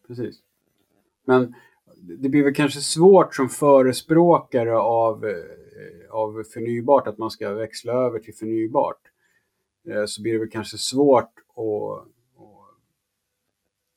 [0.06, 0.36] Precis.
[1.26, 1.54] Men
[1.96, 7.92] det blir väl kanske svårt som förespråkare av, eh, av förnybart att man ska växla
[7.92, 9.10] över till förnybart.
[9.88, 12.03] Eh, Så blir det väl kanske svårt att,
[12.42, 12.79] att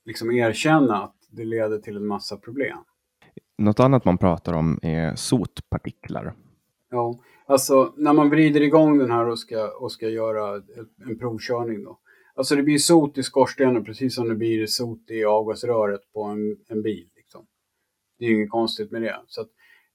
[0.06, 2.78] liksom erkänna att det leder till en massa problem.
[3.58, 6.36] Något annat man pratar om är sotpartiklar.
[6.90, 7.20] Ja,
[7.50, 10.64] Alltså när man vrider igång den här och ska, och ska göra
[11.06, 12.00] en provkörning då.
[12.36, 16.58] Alltså det blir sot i skorstenen precis som det blir sot i avgasröret på en,
[16.68, 17.10] en bil.
[17.16, 17.46] Liksom.
[18.20, 19.20] Det är inget konstigt med det.
[19.28, 19.48] Så att,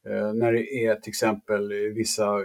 [0.07, 2.39] eh, när det är till exempel vissa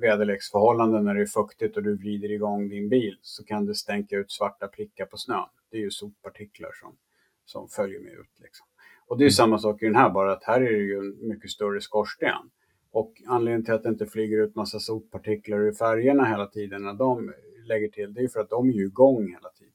[0.00, 4.16] väderleksförhållanden när det är fuktigt och du vrider igång din bil så kan det stänka
[4.16, 5.48] ut svarta prickar på snön.
[5.70, 6.96] Det är ju sotpartiklar som,
[7.44, 8.40] som följer med ut.
[8.40, 8.66] Liksom.
[9.06, 9.30] Och det är mm.
[9.30, 12.50] samma sak i den här, bara att här är det ju en mycket större skorsten.
[12.90, 16.94] Och anledningen till att det inte flyger ut massa sotpartiklar i färgerna hela tiden när
[16.94, 17.32] de
[17.64, 19.72] lägger till, det är för att de är ju igång hela tiden.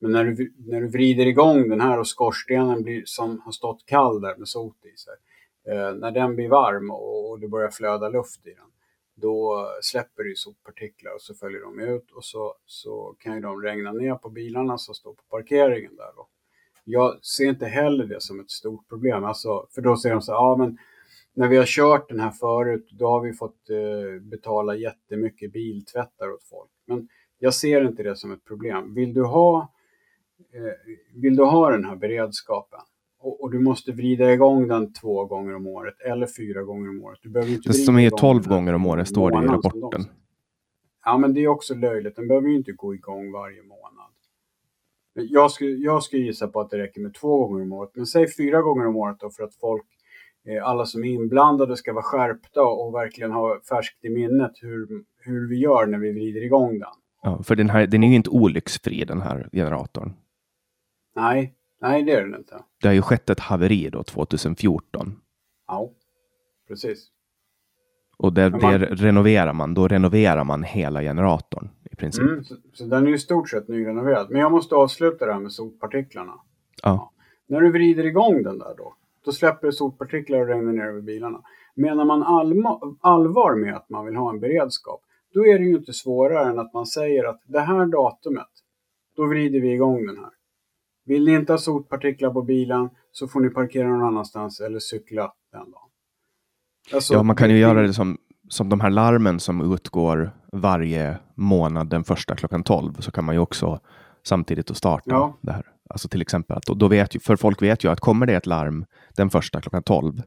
[0.00, 3.86] Men när du, när du vrider igång den här och skorstenen blir, som har stått
[3.86, 5.14] kall där med sot i sig,
[5.74, 8.70] eh, när den blir varm och, och det börjar flöda luft i den,
[9.20, 13.62] då släpper det soppartiklar och så följer de ut och så, så kan ju de
[13.62, 16.12] regna ner på bilarna som står på parkeringen där.
[16.16, 16.28] Då.
[16.84, 20.32] Jag ser inte heller det som ett stort problem, alltså, för då säger de så
[20.32, 20.78] här, ja men
[21.34, 26.30] när vi har kört den här förut, då har vi fått eh, betala jättemycket biltvättar
[26.30, 26.70] åt folk.
[26.86, 28.94] Men jag ser inte det som ett problem.
[28.94, 29.72] Vill du ha,
[30.52, 32.80] eh, vill du ha den här beredskapen
[33.28, 37.04] och, och, du måste vrida igång den två gånger om året eller fyra gånger om
[37.04, 37.18] året.
[37.22, 40.04] Du behöver inte det som är tolv gånger om året står det i rapporten.
[41.04, 42.16] Ja, men det är också löjligt.
[42.16, 44.10] Den behöver ju inte gå igång varje månad.
[45.14, 47.90] Jag skulle, jag skulle gissa på att det räcker med två gånger om året.
[47.94, 49.86] Men säg fyra gånger om året då för att folk
[50.48, 55.04] Eh, alla som är inblandade ska vara skärpta och verkligen ha färskt i minnet hur,
[55.18, 56.88] hur vi gör när vi vrider igång den.
[57.22, 60.12] Ja, för den, här, den är ju inte olycksfri den här generatorn.
[61.16, 62.62] Nej, nej det är den inte.
[62.82, 65.20] Det har ju skett ett haveri då 2014.
[65.66, 65.90] Ja,
[66.68, 67.08] precis.
[68.16, 68.60] Och där, man...
[68.60, 72.24] det renoverar man, då renoverar man hela generatorn i princip.
[72.24, 74.30] Mm, så, så, den är i stort sett nyrenoverad.
[74.30, 76.32] Men jag måste avsluta det här med sotpartiklarna.
[76.32, 76.40] Ja.
[76.82, 77.12] ja.
[77.46, 81.00] När du vrider igång den där då, då släpper det sotpartiklar och regnar ner över
[81.00, 81.42] bilarna.
[81.74, 82.22] Menar man
[83.00, 85.00] allvar med att man vill ha en beredskap,
[85.34, 88.50] då är det ju inte svårare än att man säger att det här datumet,
[89.16, 90.30] då vrider vi igång den här.
[91.08, 95.32] Vill ni inte ha sotpartiklar på bilen så får ni parkera någon annanstans eller cykla
[95.52, 95.90] den dagen.
[96.94, 98.18] Alltså, ja, man kan ju göra det som,
[98.48, 103.34] som de här larmen som utgår varje månad den första klockan 12 så kan man
[103.34, 103.80] ju också
[104.22, 105.38] samtidigt att starta ja.
[105.40, 105.72] det här.
[105.90, 108.46] Alltså till exempel, att, då vet ju, för folk vet ju att kommer det ett
[108.46, 108.84] larm
[109.16, 110.22] den första klockan 12,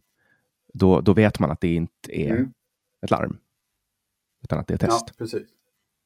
[0.74, 2.54] då, då vet man att det inte är mm.
[3.02, 3.38] ett larm,
[4.44, 5.06] utan att det är test.
[5.08, 5.48] Ja, precis.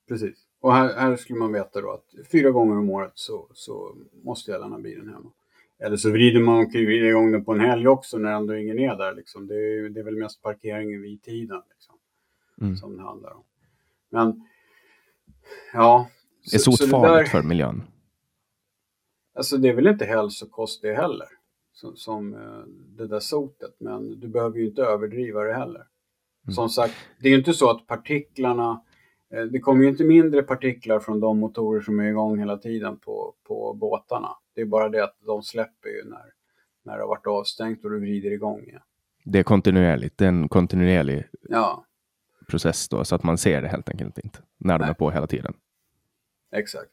[0.08, 0.38] Precis.
[0.60, 4.52] Och här, här skulle man veta då att fyra gånger om året så, så måste
[4.52, 5.32] jag lämna bilen hemma.
[5.80, 8.96] Eller så vrider man vrider igång den på en helg också när ändå ingen är
[8.96, 9.16] där.
[9.16, 9.48] Liksom.
[9.48, 11.96] Det, är, det är väl mest parkeringen vid tiden liksom,
[12.62, 12.78] mm.
[12.78, 13.44] som det handlar om.
[14.10, 14.48] Men
[15.74, 16.10] ja,
[16.54, 17.84] är sot så farligt där, för miljön?
[19.36, 21.28] Alltså det är väl inte hälsokost det heller,
[21.74, 22.64] som, som uh,
[22.98, 25.88] det där sotet, men du behöver ju inte överdriva det heller.
[26.44, 26.54] Mm.
[26.54, 28.82] Som sagt, det är ju inte så att partiklarna,
[29.30, 33.34] det kommer ju inte mindre partiklar från de motorer som är igång hela tiden på,
[33.44, 34.30] på båtarna.
[34.56, 36.34] Det är bara det att de släpper ju när,
[36.84, 38.82] när det har varit avstängt och du vrider igång igen.
[39.24, 41.86] Det är kontinuerligt, det är en kontinuerlig ja.
[42.48, 45.28] process då, så att man ser det helt enkelt inte när de är på hela
[45.28, 45.54] tiden.
[46.52, 46.92] Exakt.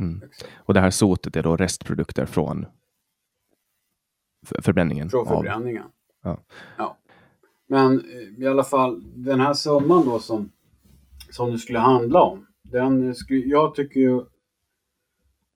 [0.00, 0.22] Mm.
[0.22, 0.52] Exakt.
[0.56, 2.66] Och det här sotet är då restprodukter från
[4.62, 5.10] förbränningen?
[5.10, 5.84] Från förbränningen.
[6.22, 6.38] Ja.
[6.78, 6.96] ja.
[7.66, 10.50] Men eh, i alla fall, den här summan då som,
[11.34, 12.46] som det skulle handla om.
[12.62, 14.24] Den skulle, jag tycker ju...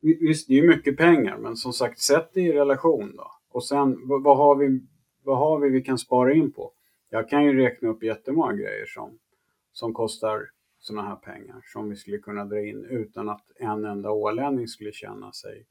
[0.01, 3.31] Visst, det är mycket pengar, men som sagt, sätt det i relation då.
[3.49, 4.81] Och sen, vad, vad, har vi,
[5.23, 6.73] vad har vi vi kan spara in på?
[7.11, 9.19] Jag kan ju räkna upp jättemånga grejer som,
[9.73, 14.11] som kostar sådana här pengar som vi skulle kunna dra in utan att en enda
[14.11, 15.67] ålänning skulle känna sig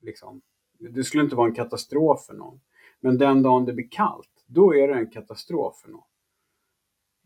[0.00, 0.40] liksom,
[0.78, 2.60] det skulle inte vara en katastrof för någon.
[3.00, 6.04] Men den dagen det blir kallt, då är det en katastrof för någon.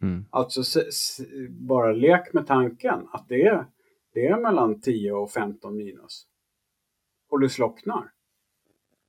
[0.03, 0.25] Mm.
[0.31, 0.81] Alltså
[1.51, 3.67] bara lek med tanken att det är,
[4.15, 6.27] det är mellan 10 och 15 minus.
[7.31, 8.13] Och det slocknar.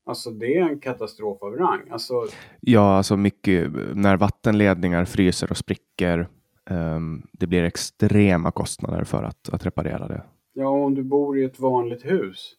[0.06, 1.89] Alltså det är en katastrof av rang.
[1.89, 2.13] Alltså,
[2.60, 6.28] ja, alltså mycket när vattenledningar fryser och spricker
[6.69, 10.23] Um, det blir extrema kostnader för att, att reparera det.
[10.54, 12.56] Ja, om du bor i ett vanligt hus,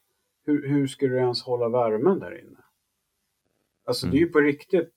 [0.46, 2.58] hur, hur ska du ens hålla värmen där inne?
[3.86, 4.12] Alltså mm.
[4.12, 4.32] det är ju mm.
[4.32, 4.94] på riktigt,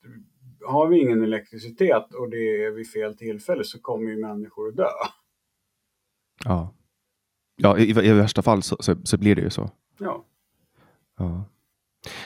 [0.65, 4.75] har vi ingen elektricitet och det är vid fel tillfälle så kommer ju människor att
[4.75, 4.87] dö.
[6.45, 6.73] Ja,
[7.55, 9.69] ja i, i värsta fall så, så, så, blir det ju så.
[9.97, 10.25] Ja.
[11.17, 11.43] ja.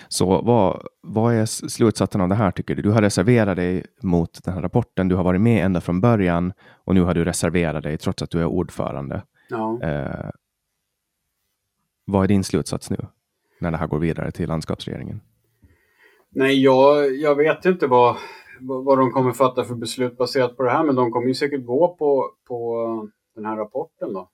[0.07, 2.81] Så vad, vad är slutsatsen av det här tycker du?
[2.81, 5.07] Du har reserverat dig mot den här rapporten.
[5.07, 8.29] Du har varit med ända från början och nu har du reserverat dig trots att
[8.29, 9.23] du är ordförande.
[9.49, 9.81] Ja.
[9.81, 10.29] Eh,
[12.05, 12.97] vad är din slutsats nu
[13.59, 15.21] när det här går vidare till landskapsregeringen?
[16.37, 18.17] Nej, jag, jag vet inte vad,
[18.59, 20.83] vad de kommer fatta för beslut baserat på det här.
[20.83, 24.29] Men de kommer ju säkert gå på, på den här rapporten då.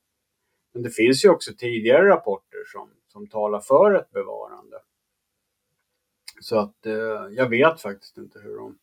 [0.74, 4.78] Men det finns ju också tidigare rapporter som, som talar för ett bevarande.
[6.42, 6.94] Så att eh,
[7.32, 8.78] jag vet faktiskt inte hur de,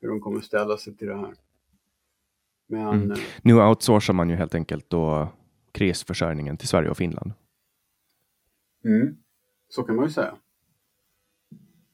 [0.00, 1.34] hur de kommer ställa sig till det här.
[2.66, 3.10] Men, mm.
[3.10, 5.28] Eh, nu outsourcar man ju helt enkelt då
[5.72, 7.32] krisförsörjningen till Sverige och Finland.
[8.84, 9.16] Mm.
[9.68, 10.34] Så kan man ju säga.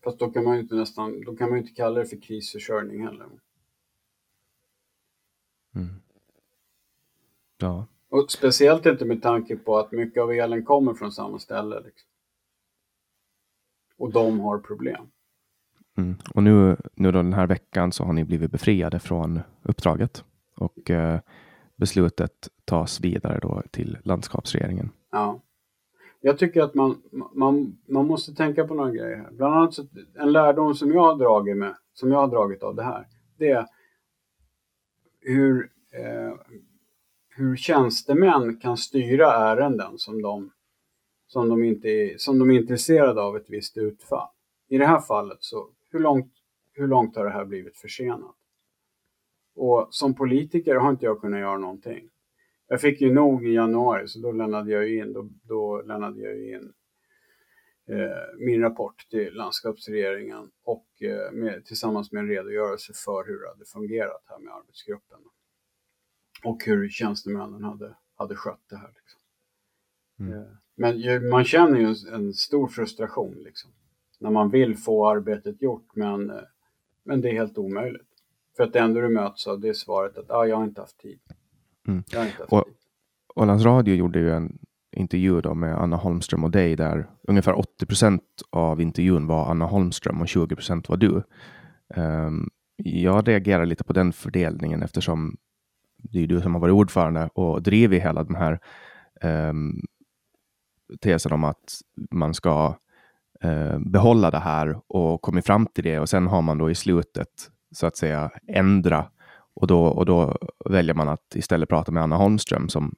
[0.07, 3.05] Fast då kan man ju inte nästan, då kan man inte kalla det för krisförsörjning
[3.05, 3.27] heller.
[5.75, 5.95] Mm.
[7.59, 7.87] Ja.
[8.09, 11.81] Och speciellt inte med tanke på att mycket av elen kommer från samma ställe.
[11.81, 12.09] Liksom.
[13.97, 15.07] Och de har problem.
[15.97, 16.17] Mm.
[16.35, 20.25] Och nu, nu då den här veckan så har ni blivit befriade från uppdraget
[20.57, 21.21] och eh,
[21.77, 24.91] beslutet tas vidare då till landskapsregeringen.
[25.11, 25.41] Ja.
[26.21, 27.03] Jag tycker att man,
[27.33, 29.31] man, man måste tänka på några grejer här.
[29.31, 32.75] Bland annat så, en lärdom som jag har dragit med, som jag har dragit av
[32.75, 33.07] det här,
[33.39, 33.67] det är
[35.21, 36.35] hur, eh,
[37.29, 40.51] hur tjänstemän kan styra ärenden som de,
[41.27, 44.29] som, de inte är, som de är intresserade av ett visst utfall.
[44.69, 46.33] I det här fallet så, hur långt,
[46.73, 48.35] hur långt har det här blivit försenat?
[49.55, 52.09] Och som politiker har inte jag kunnat göra någonting.
[52.69, 56.37] Jag fick ju nog i januari så då lämnade jag in, då, då lämnade jag
[56.37, 56.73] in
[57.89, 63.49] eh, min rapport till landskapsregeringen och eh, med, tillsammans med en redogörelse för hur det
[63.49, 65.19] hade fungerat här med arbetsgruppen.
[66.45, 68.93] Och hur tjänstemännen hade, hade skött det här.
[68.95, 69.21] Liksom.
[70.21, 70.39] Mm.
[70.39, 73.71] Eh, men ju, man känner ju en, en, stor frustration liksom,
[74.19, 76.43] när man vill få arbetet gjort men, eh,
[77.03, 78.09] men det är helt omöjligt.
[78.57, 80.81] För att det enda du möts av det är svaret att ah, jag har inte
[80.81, 81.21] haft tid.
[81.87, 82.03] Mm.
[82.49, 82.65] Och.
[83.39, 84.59] Ålands Radio gjorde ju en
[84.97, 89.65] intervju då med Anna Holmström och dig där ungefär 80 procent av intervjun var Anna
[89.65, 91.23] Holmström och 20 procent var du.
[91.97, 95.37] Um, jag reagerar lite på den fördelningen eftersom
[95.97, 98.61] det är du som har varit ordförande och drivit hela den här
[99.23, 99.81] um,
[101.01, 101.81] tesen om att
[102.11, 102.75] man ska
[103.45, 106.75] uh, behålla det här och kommit fram till det och sen har man då i
[106.75, 109.11] slutet så att säga ändra
[109.57, 110.39] och då, och då
[110.71, 112.95] väljer man att istället prata med Anna Holmström som,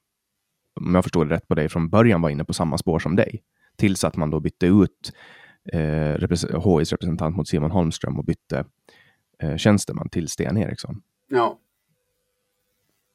[0.80, 3.16] om jag förstår det rätt på dig, från början var inne på samma spår som
[3.16, 3.42] dig.
[3.76, 5.12] Tills att man då bytte ut
[5.72, 8.64] eh, HIs representant mot Simon Holmström och bytte
[9.42, 11.02] eh, tjänsteman till Sten Eriksson.
[11.28, 11.58] Ja,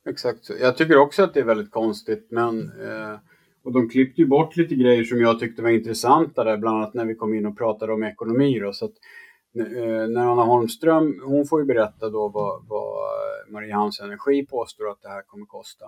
[0.10, 0.50] exakt.
[0.62, 3.20] Jag tycker också att det är väldigt konstigt, men eh,
[3.64, 6.94] och de klippte ju bort lite grejer som jag tyckte var intressanta där, bland annat
[6.94, 8.60] när vi kom in och pratade om ekonomi.
[8.60, 8.94] Då, så att
[9.60, 12.98] Eh, när Anna Holmström, hon får ju berätta då vad, vad
[13.50, 15.86] Mariehamns Energi påstår att det här kommer kosta.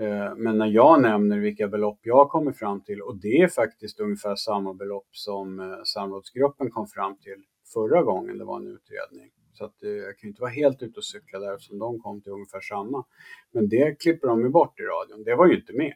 [0.00, 4.00] Eh, men när jag nämner vilka belopp jag kommer fram till, och det är faktiskt
[4.00, 7.44] ungefär samma belopp som eh, samrådsgruppen kom fram till
[7.74, 9.30] förra gången det var en utredning.
[9.52, 12.32] Så att jag kan inte vara helt ute och cykla där eftersom de kom till
[12.32, 13.04] ungefär samma.
[13.52, 15.94] Men det klipper de ju bort i radion, det var ju inte med.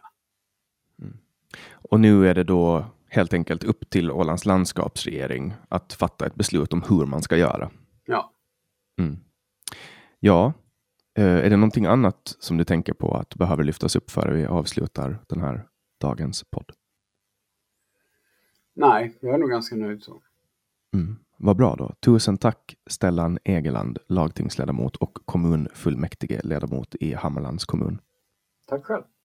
[1.02, 1.18] Mm.
[1.90, 6.72] Och nu är det då helt enkelt upp till Ålands landskapsregering att fatta ett beslut
[6.72, 7.70] om hur man ska göra.
[8.04, 8.32] Ja.
[8.98, 9.16] Mm.
[10.20, 10.52] Ja,
[11.18, 14.46] eh, är det någonting annat som du tänker på att behöver lyftas upp före vi
[14.46, 15.66] avslutar den här
[16.00, 16.72] dagens podd?
[18.74, 20.22] Nej, jag är nog ganska nöjd så.
[20.94, 21.16] Mm.
[21.36, 21.94] Vad bra då.
[22.00, 28.00] Tusen tack Stellan Egeland, lagtingsledamot och kommunfullmäktige ledamot i Hammarlands kommun.
[28.66, 29.02] Tack själv.